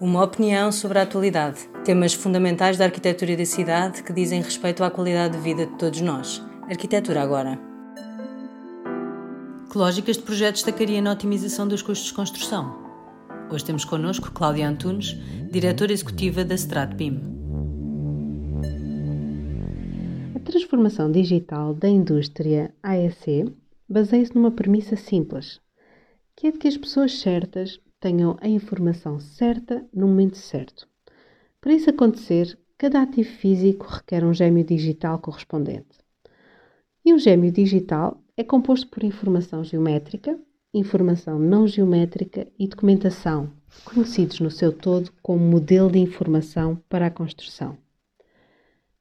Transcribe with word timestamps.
Uma 0.00 0.24
opinião 0.24 0.72
sobre 0.72 0.98
a 0.98 1.02
atualidade, 1.02 1.68
temas 1.84 2.14
fundamentais 2.14 2.78
da 2.78 2.86
arquitetura 2.86 3.36
da 3.36 3.44
cidade 3.44 4.02
que 4.02 4.14
dizem 4.14 4.40
respeito 4.40 4.82
à 4.82 4.90
qualidade 4.90 5.36
de 5.36 5.42
vida 5.42 5.66
de 5.66 5.76
todos 5.76 6.00
nós. 6.00 6.42
Arquitetura 6.62 7.20
agora. 7.20 7.60
Que 9.70 9.76
lógica 9.76 10.10
este 10.10 10.22
projeto 10.22 10.54
destacaria 10.54 11.02
na 11.02 11.12
otimização 11.12 11.68
dos 11.68 11.82
custos 11.82 12.08
de 12.08 12.14
construção? 12.14 12.74
Hoje 13.50 13.62
temos 13.62 13.84
connosco 13.84 14.32
Cláudia 14.32 14.70
Antunes, 14.70 15.18
diretora 15.50 15.92
executiva 15.92 16.46
da 16.46 16.54
Stratbim. 16.54 17.20
A 20.34 20.40
transformação 20.40 21.12
digital 21.12 21.74
da 21.74 21.90
indústria 21.90 22.74
AEC 22.82 23.54
baseia-se 23.86 24.34
numa 24.34 24.50
premissa 24.50 24.96
simples, 24.96 25.60
que 26.34 26.46
é 26.46 26.52
de 26.52 26.56
que 26.56 26.68
as 26.68 26.78
pessoas 26.78 27.20
certas 27.20 27.78
tenham 28.00 28.36
a 28.40 28.48
informação 28.48 29.20
certa 29.20 29.86
no 29.94 30.08
momento 30.08 30.38
certo. 30.38 30.88
Para 31.60 31.74
isso 31.74 31.90
acontecer, 31.90 32.58
cada 32.78 33.02
ativo 33.02 33.28
físico 33.28 33.86
requer 33.86 34.24
um 34.24 34.32
gêmeo 34.32 34.64
digital 34.64 35.18
correspondente. 35.18 35.98
E 37.04 37.12
um 37.12 37.18
gêmeo 37.18 37.52
digital 37.52 38.18
é 38.36 38.42
composto 38.42 38.88
por 38.88 39.04
informação 39.04 39.62
geométrica, 39.62 40.38
informação 40.72 41.38
não 41.38 41.66
geométrica 41.66 42.48
e 42.58 42.66
documentação, 42.66 43.52
conhecidos 43.84 44.40
no 44.40 44.50
seu 44.50 44.72
todo 44.72 45.12
como 45.22 45.44
modelo 45.44 45.90
de 45.90 45.98
informação 45.98 46.82
para 46.88 47.06
a 47.06 47.10
construção. 47.10 47.76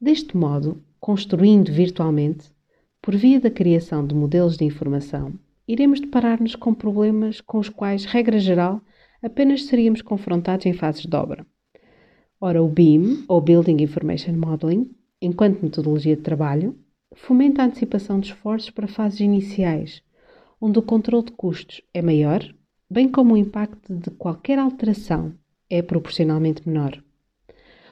Deste 0.00 0.36
modo, 0.36 0.82
construindo 0.98 1.70
virtualmente, 1.70 2.50
por 3.02 3.14
via 3.14 3.40
da 3.40 3.50
criação 3.50 4.06
de 4.06 4.14
modelos 4.14 4.56
de 4.56 4.64
informação, 4.64 5.34
iremos 5.66 6.00
deparar-nos 6.00 6.54
com 6.54 6.72
problemas 6.72 7.40
com 7.40 7.58
os 7.58 7.68
quais, 7.68 8.04
regra 8.04 8.38
geral, 8.38 8.80
apenas 9.22 9.64
seríamos 9.64 10.02
confrontados 10.02 10.66
em 10.66 10.72
fases 10.72 11.06
de 11.06 11.16
obra. 11.16 11.46
Ora, 12.40 12.62
o 12.62 12.68
BIM, 12.68 13.24
ou 13.28 13.40
Building 13.40 13.82
Information 13.82 14.34
Modeling, 14.34 14.90
enquanto 15.20 15.62
metodologia 15.62 16.14
de 16.14 16.22
trabalho, 16.22 16.76
fomenta 17.14 17.62
a 17.62 17.64
antecipação 17.66 18.20
de 18.20 18.28
esforços 18.28 18.70
para 18.70 18.86
fases 18.86 19.20
iniciais, 19.20 20.02
onde 20.60 20.78
o 20.78 20.82
controle 20.82 21.24
de 21.24 21.32
custos 21.32 21.80
é 21.94 22.02
maior, 22.02 22.42
bem 22.90 23.08
como 23.08 23.34
o 23.34 23.36
impacto 23.36 23.94
de 23.94 24.10
qualquer 24.10 24.58
alteração 24.58 25.34
é 25.68 25.82
proporcionalmente 25.82 26.68
menor. 26.68 27.02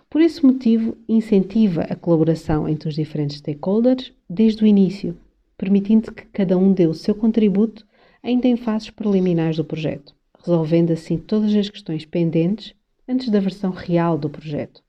Por 0.08 0.20
esse 0.20 0.44
motivo, 0.46 0.96
incentiva 1.08 1.82
a 1.82 1.96
colaboração 1.96 2.68
entre 2.68 2.88
os 2.88 2.94
diferentes 2.94 3.38
stakeholders 3.38 4.12
desde 4.30 4.62
o 4.62 4.66
início, 4.66 5.16
permitindo 5.56 6.12
que 6.12 6.26
cada 6.26 6.56
um 6.58 6.72
dê 6.72 6.86
o 6.86 6.94
seu 6.94 7.14
contributo 7.14 7.86
ainda 8.22 8.48
em 8.48 8.56
fases 8.56 8.90
preliminares 8.90 9.56
do 9.56 9.64
projeto, 9.64 10.14
resolvendo 10.38 10.92
assim 10.92 11.16
todas 11.16 11.54
as 11.54 11.68
questões 11.68 12.04
pendentes 12.04 12.74
antes 13.06 13.28
da 13.28 13.40
versão 13.40 13.70
real 13.70 14.16
do 14.16 14.30
projeto. 14.30 14.82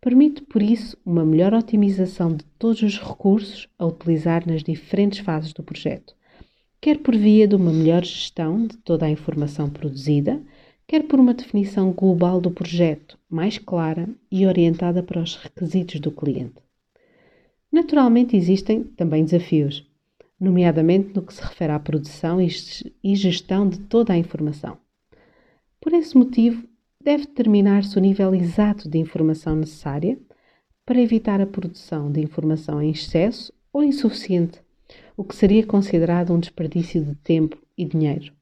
Permite, 0.00 0.42
por 0.42 0.60
isso, 0.60 0.96
uma 1.06 1.24
melhor 1.24 1.54
otimização 1.54 2.34
de 2.34 2.44
todos 2.58 2.82
os 2.82 2.98
recursos 2.98 3.68
a 3.78 3.86
utilizar 3.86 4.46
nas 4.46 4.62
diferentes 4.62 5.20
fases 5.20 5.52
do 5.52 5.62
projeto, 5.62 6.14
quer 6.80 6.98
por 6.98 7.16
via 7.16 7.46
de 7.46 7.54
uma 7.54 7.72
melhor 7.72 8.04
gestão 8.04 8.66
de 8.66 8.76
toda 8.78 9.06
a 9.06 9.10
informação 9.10 9.70
produzida, 9.70 10.42
quer 10.86 11.04
por 11.04 11.20
uma 11.20 11.32
definição 11.32 11.92
global 11.92 12.40
do 12.40 12.50
projeto 12.50 13.16
mais 13.30 13.56
clara 13.56 14.08
e 14.30 14.44
orientada 14.44 15.02
para 15.02 15.22
os 15.22 15.36
requisitos 15.36 16.00
do 16.00 16.10
cliente. 16.10 16.60
Naturalmente, 17.72 18.36
existem 18.36 18.84
também 18.84 19.24
desafios, 19.24 19.90
nomeadamente 20.38 21.14
no 21.14 21.22
que 21.22 21.32
se 21.32 21.40
refere 21.40 21.72
à 21.72 21.78
produção 21.78 22.38
e 22.38 23.16
gestão 23.16 23.66
de 23.66 23.80
toda 23.80 24.12
a 24.12 24.18
informação. 24.18 24.76
Por 25.80 25.94
esse 25.94 26.16
motivo, 26.16 26.62
deve 27.02 27.26
determinar-se 27.26 27.96
o 27.96 28.00
nível 28.00 28.34
exato 28.34 28.88
de 28.88 28.98
informação 28.98 29.56
necessária 29.56 30.18
para 30.84 31.00
evitar 31.00 31.40
a 31.40 31.46
produção 31.46 32.12
de 32.12 32.20
informação 32.20 32.82
em 32.82 32.90
excesso 32.90 33.52
ou 33.72 33.82
insuficiente, 33.82 34.60
o 35.16 35.24
que 35.24 35.34
seria 35.34 35.64
considerado 35.64 36.32
um 36.32 36.38
desperdício 36.38 37.02
de 37.02 37.14
tempo 37.16 37.56
e 37.76 37.84
dinheiro. 37.84 38.32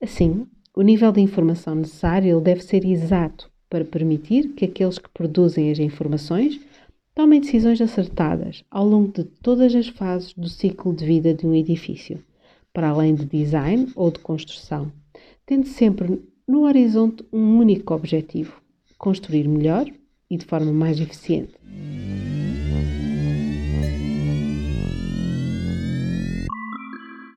Assim, 0.00 0.46
o 0.74 0.82
nível 0.82 1.10
de 1.10 1.20
informação 1.20 1.74
necessário 1.74 2.40
deve 2.40 2.62
ser 2.62 2.84
exato 2.84 3.50
para 3.68 3.84
permitir 3.84 4.48
que 4.54 4.64
aqueles 4.64 4.98
que 4.98 5.08
produzem 5.08 5.70
as 5.70 5.78
informações 5.78 6.60
Tomem 7.14 7.40
decisões 7.40 7.78
acertadas 7.80 8.64
ao 8.70 8.88
longo 8.88 9.12
de 9.12 9.24
todas 9.24 9.74
as 9.74 9.88
fases 9.88 10.32
do 10.32 10.48
ciclo 10.48 10.94
de 10.94 11.04
vida 11.04 11.34
de 11.34 11.46
um 11.46 11.54
edifício, 11.54 12.24
para 12.72 12.88
além 12.88 13.14
de 13.14 13.26
design 13.26 13.92
ou 13.94 14.10
de 14.10 14.18
construção, 14.20 14.90
tendo 15.44 15.66
sempre 15.66 16.22
no 16.48 16.62
horizonte 16.62 17.22
um 17.30 17.58
único 17.58 17.92
objetivo: 17.92 18.62
construir 18.96 19.46
melhor 19.46 19.86
e 20.30 20.38
de 20.38 20.46
forma 20.46 20.72
mais 20.72 20.98
eficiente. 20.98 21.52